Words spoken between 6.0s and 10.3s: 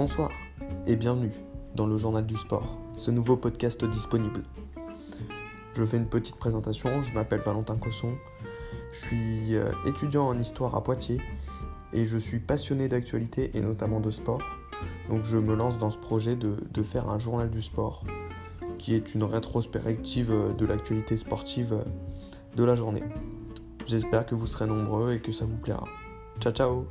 petite présentation, je m'appelle Valentin Cosson, je suis euh, étudiant